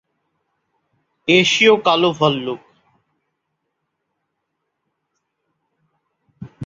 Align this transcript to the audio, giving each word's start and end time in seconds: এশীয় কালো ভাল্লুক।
এশীয় 1.27 1.73
কালো 1.85 2.09
ভাল্লুক। 2.19 2.61